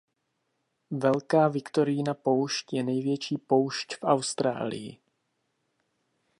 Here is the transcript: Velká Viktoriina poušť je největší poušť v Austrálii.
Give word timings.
Velká 0.91 1.47
Viktoriina 1.47 2.13
poušť 2.13 2.73
je 2.73 2.83
největší 2.83 3.37
poušť 3.37 3.95
v 3.95 4.03
Austrálii. 4.03 4.97